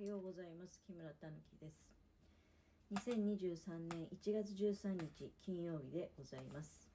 [0.00, 0.80] おはようございます。
[0.86, 1.84] 木村たぬきです。
[2.94, 6.88] 2023年1月13日金曜日でございます、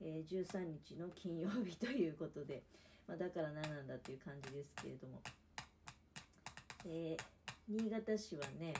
[0.00, 2.64] えー13日の金曜日ということで、
[3.06, 5.22] まあ、だから何なんだっていう感じですけれども、
[6.86, 7.22] えー
[7.68, 8.74] 新潟市はね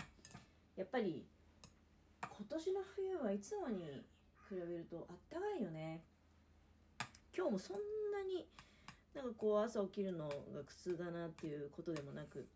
[0.75, 1.25] やっぱり
[2.23, 3.85] 今年の冬はいつもに
[4.49, 6.03] 比べるとあったかいよね。
[7.37, 7.81] 今日もそんな
[8.27, 8.49] に
[9.15, 12.49] なんかこう朝起きるのが苦痛だなっていうことでもなく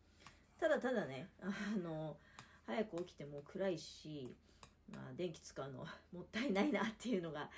[0.62, 2.16] ただただねあの
[2.66, 4.32] 早く起きても暗いし、
[4.94, 7.50] まあ、電気使うのもったいないなっていうのが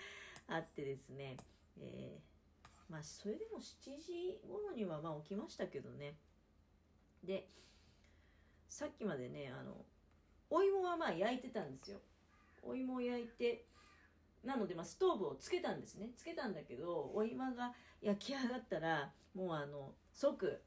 [0.49, 1.37] あってですね、
[1.79, 2.35] えー
[2.89, 6.15] まあそれでも7時頃にはま起きましたけどね。
[7.25, 7.49] で
[8.69, 9.73] さっきまでねあの
[10.51, 11.99] お芋はまあ焼いてたんですよ。
[12.63, 13.65] お芋を焼いて
[14.45, 16.11] なので、まあ、ストーブをつけたんですね。
[16.17, 20.61] つけたんだけどお芋が焼き上がったらもうあの即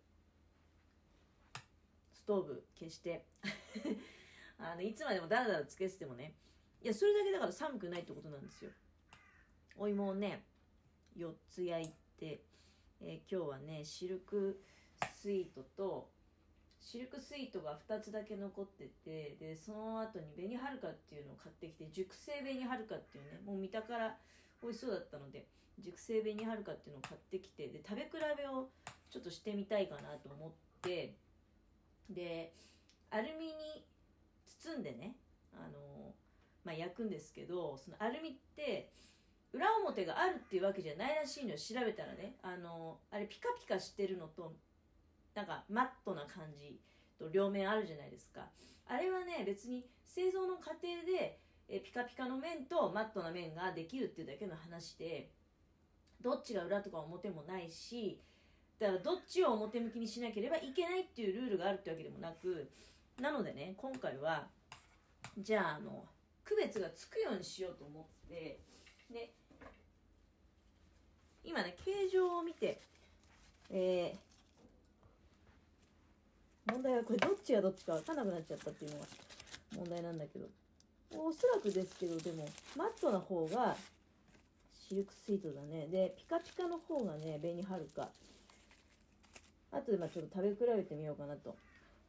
[2.28, 3.26] トーブ消して。
[4.60, 6.36] あのいつまでもダラダラつけててもね。
[6.82, 8.72] いやそれだけだから寒くないってことなんですよ。
[9.78, 10.44] お芋をね
[11.16, 12.44] 4つ焼いて、
[13.00, 14.62] えー今日はねシルク
[15.14, 16.12] スイートと
[16.80, 19.36] シルクスイートが2つだけ残ってて。
[19.40, 24.20] でその後に紅はるかっていうのを買ってきて熟成紅はるかっていうねもう見たから
[24.62, 25.48] 美味しそうだったので
[25.80, 27.70] 熟成紅はるかっていうのを買ってきて。
[27.70, 28.70] で食べ比べを
[29.10, 31.16] ちょっとしてみたいかなと思って。
[32.10, 32.54] で
[33.10, 33.86] アルミに
[34.62, 35.16] 包んでね
[35.54, 36.14] あの、
[36.64, 38.92] まあ、焼くんですけどそのアルミって
[39.54, 42.36] 裏表があるっていうわけじゃないらしいのよ調べたらね。
[42.44, 44.54] あのあれピカピカしてるのと
[45.34, 46.80] なんかマットな感じ
[47.18, 48.48] と両面あるじゃないですか。
[48.88, 55.32] あれはね別に製造の過程でえピカピカの面とマットな面ができるっていうだけの話で
[56.22, 58.22] どっちが裏とか表もないし
[58.80, 62.70] だからどっちを表向きにしなければいけないっていうルールがあるってわけでもなく
[63.20, 64.48] なのでね今回は
[65.38, 66.06] じゃああの
[66.44, 68.60] 区別がつくようにしようと思って
[69.12, 69.32] で
[71.44, 72.80] 今ね形状を見て
[73.72, 74.28] えー
[76.72, 79.06] 問題はこれどっちがどっちか分かんなくなっちゃったっていうのが
[79.78, 80.48] 問題なんだけど
[81.18, 82.46] おそらくですけどでも
[82.76, 83.76] マットな方が
[84.88, 85.88] シルクスイートだね。
[85.88, 88.10] でピカピカの方がね紅はるか。
[89.72, 91.56] あとでまあちょっと食べ比べてみようかなと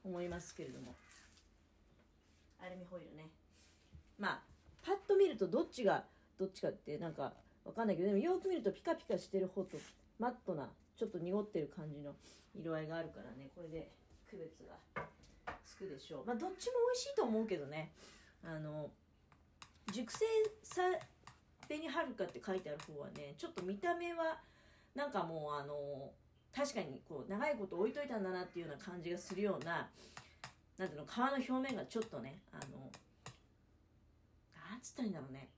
[0.05, 0.95] 思いますけれども。
[2.61, 3.31] アルミホイルね。
[4.19, 4.41] まあ
[4.83, 6.05] パッと見るとどっちが
[6.39, 7.33] どっちかってなんか
[7.65, 9.77] わかんないけどでもよく見るとピカピカしてる方と
[10.19, 12.13] マットなちょっと濁ってる感じの
[12.55, 13.91] 色合いがあるからねこれで
[14.29, 15.05] 区別が
[15.65, 16.27] つくでしょう。
[16.27, 17.93] まあどっちも美味しいと思うけどね。
[18.45, 18.91] あの
[19.93, 20.25] 熟成
[20.63, 20.83] さ
[21.67, 24.39] 紅はるかって書いてある方はねちょっと見た目は
[24.95, 26.11] なんかもうあの
[26.55, 29.89] 確かにこう長いこと置いといたんだなっていうような感じがするような
[30.77, 32.91] なんていうの皮の表面がちょっとねあの
[34.71, 35.49] なんつったらいいんだろうね。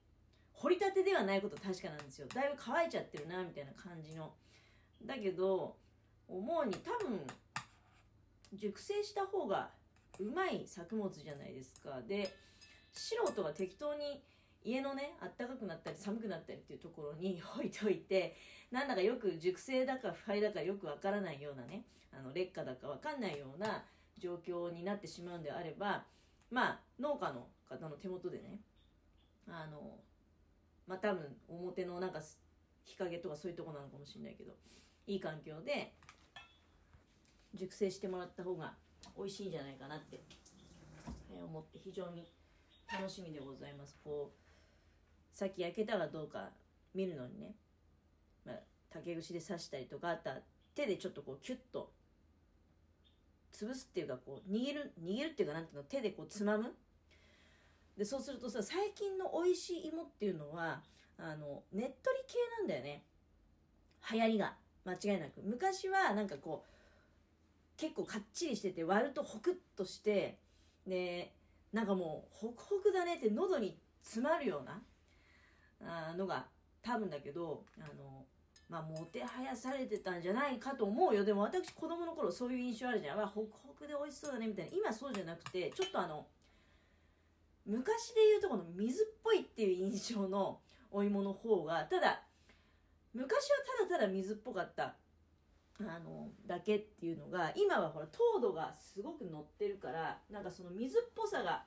[0.53, 2.27] 掘りたてではないこと確かなんですよ。
[2.35, 4.33] だいぶ乾いちゃってるなみたいな感じの。
[5.05, 5.77] だけど
[6.29, 7.27] 思うに多分
[8.53, 9.71] 熟成した方が
[10.19, 12.01] うまい作物じゃないですか。
[12.07, 12.35] で
[12.93, 14.23] 素人が適当に
[14.65, 18.37] 家のねあったかくなったり寒くなったりっていうところに 置いといて
[18.71, 23.85] なんだかよく熟成だか腐敗だかよくわからないようなねあの劣化だかわかんないような
[24.19, 26.07] 状況になってしまうんであれば
[26.51, 28.61] まあ農家の方の手元でね
[29.47, 29.99] あの
[30.87, 32.21] まあ多分表のなんか
[32.85, 34.55] 日陰とかそういうとこなのかもしれないけど
[35.07, 35.95] いい環境で
[37.55, 38.75] 熟成してもらった方が
[39.17, 40.23] 美味しいんじゃないかなって
[41.31, 42.31] 思って非常に
[42.93, 43.99] 楽しみでございます。
[44.03, 44.50] こう
[45.33, 46.51] さっき焼けたかどうか
[46.95, 47.55] 見るのにね、
[48.45, 48.57] まあ、
[48.91, 50.37] 竹串で刺したりとかあとは
[50.75, 51.91] 手でちょっとこうキュッと
[53.53, 56.75] 潰すっていうかこう握る握るっていうかなんていうの手でこうつまむ。
[57.97, 60.81] でそうするとさ最近の美味しい芋っていうのは
[61.19, 63.03] あのねっとり系なんだよね。
[64.11, 64.55] 流行りが
[64.85, 65.43] 間違いなく。
[65.43, 70.39] 昔はなんかこう結構かっちりしてて割るとホクッとして
[70.87, 71.33] で
[71.73, 74.81] なんかもうホクホクだねって喉に詰まるような
[75.83, 76.47] あのが
[76.83, 78.25] 多分だけどあの
[78.69, 81.25] まあもてはやされてたんじゃないかと思うよ。
[81.25, 83.19] でも私子供の頃そういう印象あるじゃん。
[83.19, 84.73] わホクホクで美味しそうだねみたいな。
[84.77, 86.27] 今そうじゃなくてちょっとあの
[87.67, 90.61] 昔でいうとこの水っぽいっていう印象の
[90.91, 92.23] お芋の方がただ
[93.13, 93.57] 昔は
[93.89, 94.95] ただただ水っぽかった
[95.81, 101.65] あのだけっていうのが今はほら糖度がすごく乗ってるからなんかその水っぽさが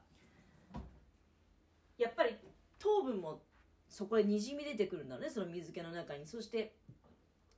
[1.98, 2.36] やっぱり
[2.80, 3.42] 糖分も
[3.94, 6.26] そこへにじみ出てくるんだねその水気の中に。
[6.26, 6.74] そして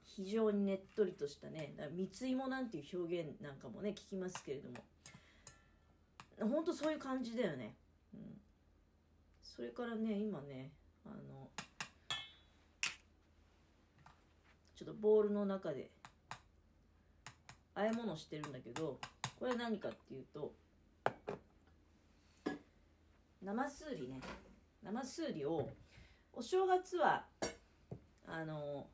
[0.03, 4.75] 非常にねっとりとしたね蜜芋なんていう表現なんかもね聞きますけれども。
[6.41, 7.73] ほんとそういう感じだよね、
[8.13, 8.19] うん、
[9.41, 10.69] それからね今ね
[11.05, 11.47] あの
[14.75, 15.89] ちょっとボウルの中で
[17.73, 18.99] 和え物してるんだけど
[19.39, 20.51] これは何かっていうと
[23.41, 24.19] 生すうりね。
[24.83, 25.69] 生すうりを
[26.37, 27.23] お正月は
[28.27, 28.87] あの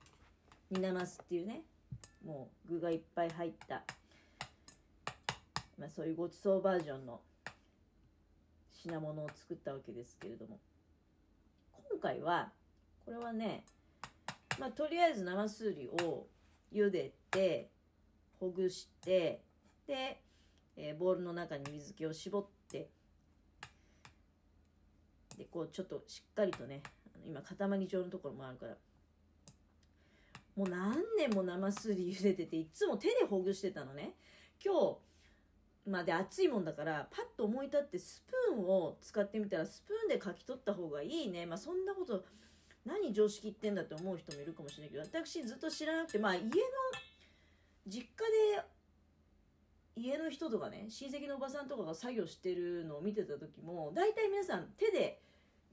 [0.69, 1.63] 煮なますっていうね
[2.23, 3.81] もう具がいっぱい入った、
[5.79, 7.19] まあ、そういうごちそうバージョンの
[8.83, 10.59] 品物を作ったわけですけれども
[11.89, 12.49] 今回は
[13.05, 13.63] これはね
[14.59, 16.27] まあとりあえず生すうりを
[16.71, 17.69] 茹でて
[18.39, 19.41] ほぐして
[19.87, 20.21] で、
[20.77, 22.87] えー、ボウルの中に水気を絞って
[25.39, 26.83] でこうちょっとしっかりとね
[27.25, 28.77] 今塊状のところもあるから。
[30.55, 34.15] もう何年も生すり茹でてていつも手でほぐしてたのね。
[34.63, 41.45] 今日まで熱いもんだからパッと思い立ってスプーンを使ってみたらスプーンでかき取った方がいいね。
[41.45, 42.23] まあそんなこと
[42.85, 46.49] 何常識言ってんだって思う人もいるかもしれないけど私ずっと知らなくてまあ家の
[47.87, 48.03] 実家
[48.55, 48.63] で
[49.95, 55.21] 家の人とかね親戚のおばさんとかが作業してるのを見てた時も大体皆さん手で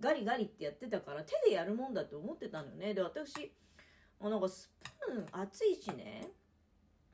[0.00, 2.94] ガリガリってやってたから手でやるもんだって思ってたのよね。
[2.94, 3.52] で私
[4.20, 4.70] あなんかス
[5.06, 6.28] プーン熱いしね。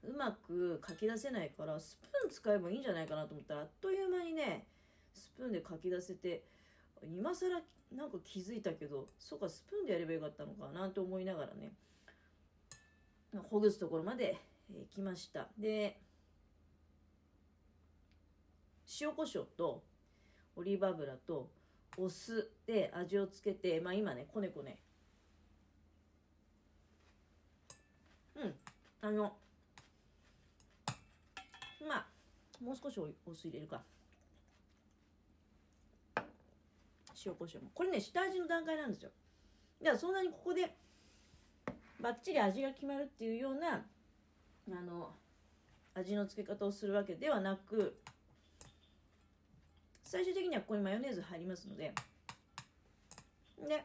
[0.02, 4.66] うまくかき出せないからスプーン使えばいいんじゃないかなと思ったらあっという間にね
[5.14, 6.44] スプーンでかき出せて
[7.02, 7.48] 今更
[7.96, 11.72] なんか気づいたけどそうかスプーンでやればよかったのかなと思いながらね
[13.50, 14.37] ほぐすところまで
[14.70, 15.48] 行きました。
[15.58, 15.98] で
[19.00, 19.82] 塩コショウと
[20.56, 21.48] オリーブ油と
[21.96, 24.79] お酢で味をつけてまあ今ねこねこね。
[28.37, 28.55] うん
[29.00, 29.37] あの
[31.88, 32.06] まあ
[32.62, 33.82] もう少しお酢入れるか。
[37.25, 37.70] 塩コショウも。
[37.75, 39.11] これね下味の段階なんですよ。
[39.81, 40.75] だからそんなにここで
[42.00, 43.85] バッチリ味が決まるっていうような
[44.70, 45.11] あの
[45.94, 47.97] 味の付け方をするわけではなく
[50.14, 51.93] 最終的にはここにマヨネーズ入りますので。
[53.66, 53.84] で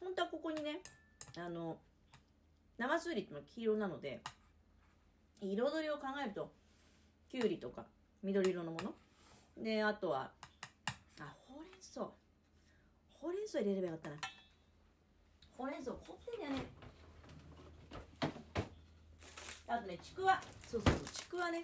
[0.00, 0.80] 本当はここにね
[1.36, 1.76] あの
[2.78, 4.22] 生すりってのは黄色なので
[5.42, 6.50] 彩りを考えると
[7.28, 7.84] きゅうりとか
[8.22, 8.94] 緑色のもの。
[9.62, 10.30] であとは
[11.20, 12.00] あほうれん草。
[12.00, 14.16] ほうれん草入れればよかったな。
[15.58, 16.66] ほうれん草凝ってんだよね
[19.68, 20.40] あとねちくわ。
[20.66, 21.62] そうそうそうちくわね。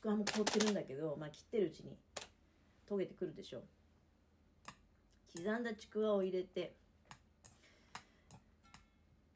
[0.00, 1.94] ちくわも凍ってるんだけどまあ切ってるうちに
[2.88, 3.62] 溶けてくるでしょ。
[5.36, 6.74] 刻んだちくわを入れて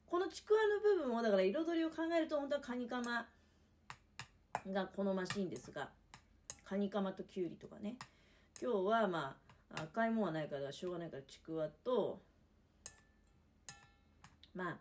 [0.06, 3.26] このちくわの部分をだから彩りを考えると本当はカニカマ
[4.72, 5.90] が好ましいんですが
[6.64, 7.96] カニカマときゅうりとかね。
[8.62, 9.36] 今日はま
[9.76, 12.22] あ赤いもんはないからしょうがないからちくわと
[14.54, 14.76] まあ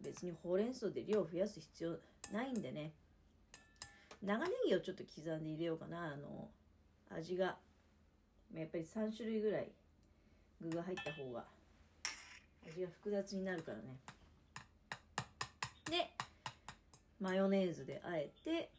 [0.00, 1.96] 別にほうれん草で量を増やす必要
[2.32, 2.92] ないんでね。
[4.24, 6.12] 長ネギをちょっと刻んで入れようかな。
[6.12, 6.48] あの
[7.10, 7.56] 味が。
[8.54, 9.72] やっぱり3種類ぐらい
[10.60, 11.44] 具が入った方が。
[12.66, 13.98] 味が複雑になるからね。
[15.90, 16.10] で
[17.20, 18.70] マヨネーズであえて。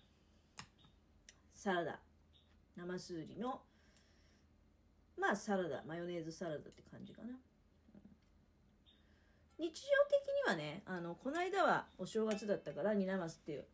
[1.54, 2.00] サラダ。
[2.76, 3.62] 生すうりの。
[5.18, 5.84] まあサラダ。
[5.86, 7.38] マヨネーズサラダって感じかな。
[9.58, 13.66] 日常的にはねあのこの間はお正月だったから煮なますっていう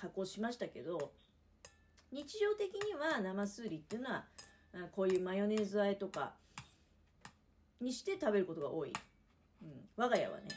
[0.00, 1.12] 加工しましたけど
[2.12, 4.24] 日常的には生すうりっていうのは
[4.92, 6.32] こういうマヨネーズ和えとか
[7.80, 8.92] にして食べることが多い、
[9.62, 10.48] うん、我が家はね。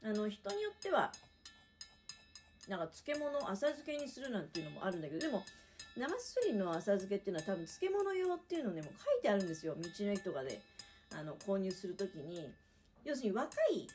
[0.00, 1.10] あの人によっては
[2.68, 5.42] なんか漬物浅漬けにするなんていうのもあるんだけどでも
[5.96, 9.74] 生すりの浅漬けっていうのは多分漬物用っていうのねもう書いてあるんですよ。
[9.74, 10.60] 道の駅とかで
[11.12, 12.52] あの購入する時に。
[13.08, 13.86] 要するに若い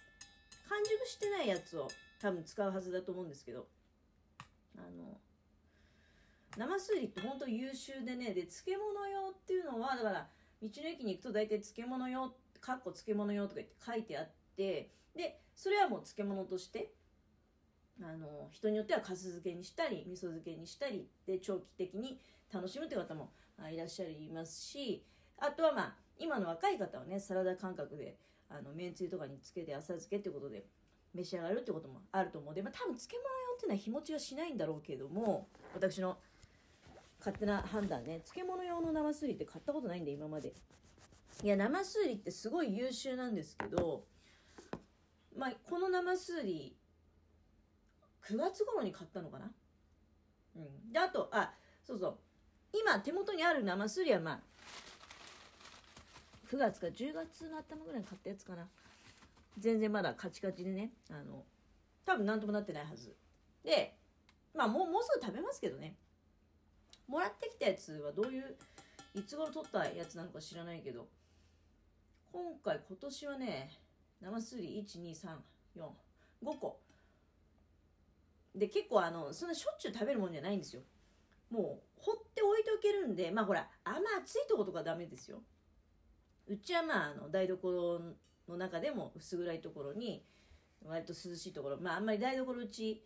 [0.68, 1.88] 完熟してないやつを
[2.20, 3.68] 多分使うはずだと思うんですけど
[4.78, 5.20] あの
[6.58, 10.28] 生すりって本当優秀でねで漬物用っていうのはだから
[10.62, 16.94] 道の駅に行くと大体漬物用かっこ漬物用とか言って書いてあってでそれはもう漬物として
[18.02, 22.20] あの人によってはかす漬けにしたり味噌漬けにしたりで長期的に
[22.52, 23.32] 楽しむという方も
[23.72, 25.04] いらっしゃいますし
[25.38, 28.18] あとはまあ今の若い方はねサラダ感覚で
[28.50, 30.66] あのめんつゆとかにつけて浅漬けってことで
[31.14, 32.54] 召し上がるってこともあると思う。
[32.54, 36.18] で、まあ、多分漬物っていうのは日持ちはしないんだろうけども私の
[37.20, 38.22] 勝手な判断ね。
[38.26, 40.54] 漬物用の生すりって買ったことないんで今まで。
[41.44, 44.04] いや生すりってすごい優秀なんですけど
[45.36, 46.76] まあこの生すり
[48.28, 49.52] 9月頃に買ったのかな？
[50.58, 50.92] うん。
[50.92, 52.18] であとあそうそう。
[52.74, 54.40] 今手元にある生すりはまあ
[56.52, 58.68] 9月か10月の頭ぐらいに買ったやつかな。
[59.58, 61.44] 全然まだカチカチでねあの
[62.06, 63.16] 多分何ともなってないはず。
[63.64, 63.96] で
[64.54, 65.96] まあもうもうすぐ食べますけどね。
[67.08, 68.56] もらってきたやつはどういう
[69.16, 71.08] いつ頃取ったやつなのか知らないけど。
[72.32, 73.70] 今回今年はね
[74.22, 76.80] 生すり12345個。
[78.56, 80.82] で結構あのそんなしょっちゅう食べるもんじゃないんですよ。
[81.50, 85.42] もう放って置いておけるんでまあほらあんま暑いとことかダメですよ。
[86.48, 88.00] うちはまああの台所
[88.48, 90.26] の中でも薄暗いところに
[90.84, 93.04] 割と涼しいところまああんまり台所うち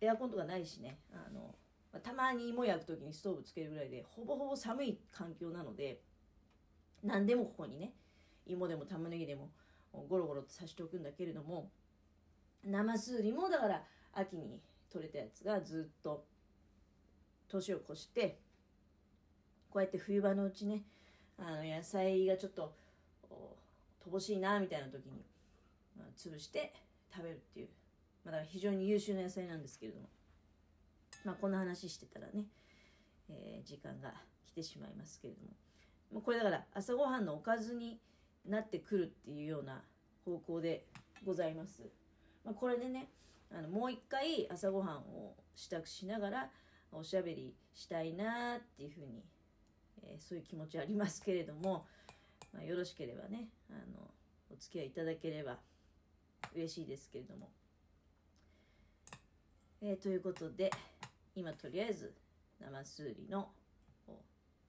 [0.00, 0.98] エアコンとかないしね。
[1.12, 1.54] あの、
[2.02, 6.00] たまに芋焼く時にストーブつけるぐらいでほぼほぼ寒い環境なので
[7.02, 7.92] 何でもここにね
[8.46, 9.50] 芋でも玉ねぎでも
[10.08, 11.68] ゴロゴロと刺しておくんだけれども
[12.64, 14.60] 生すうりもだから秋に
[14.92, 16.24] 取れたやつがずっと
[17.48, 18.38] 年を越して
[19.70, 20.82] こうやって冬場のうちね
[21.38, 22.72] あの野菜がちょっと
[24.08, 25.22] 乏しいなみたいな時に、
[26.16, 26.72] 潰して
[27.14, 27.68] 食べるっていう、
[28.24, 30.08] まあ、だ非常に優秀な野菜なんですけれども、
[31.24, 32.44] まあ、こんな話してたらね、
[33.28, 34.12] えー、時間が
[34.46, 35.50] 来てしまいますけれども、
[36.12, 37.98] まあ、これだから朝ごはんのおかずに
[38.46, 39.82] なってくるっていうような
[40.24, 40.86] 方向で
[41.24, 41.82] ございます。
[42.44, 43.08] まあ、これでね
[43.52, 46.50] あのもう一回朝ごはんを支度しながら
[46.92, 49.22] おしゃべりしたいなっていうふうに、
[50.02, 51.86] えー、そういう気持ちありますけれども、
[52.52, 54.08] まあ、よろしければねあの
[54.50, 55.58] お付き合いいただければ
[56.54, 57.48] 嬉しいですけれども。
[59.82, 60.70] えー、ということで
[61.34, 62.12] 今とりあえず
[62.60, 63.48] 生すうりの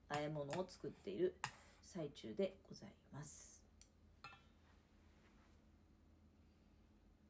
[0.10, 1.36] 和え物を作っている
[1.82, 3.51] 最中でございます。